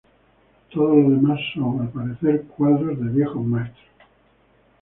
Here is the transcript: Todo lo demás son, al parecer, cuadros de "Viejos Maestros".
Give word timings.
Todo 0.71 0.95
lo 0.95 1.11
demás 1.11 1.39
son, 1.53 1.81
al 1.81 1.89
parecer, 1.89 2.45
cuadros 2.47 2.99
de 2.99 3.09
"Viejos 3.11 3.45
Maestros". 3.45 3.85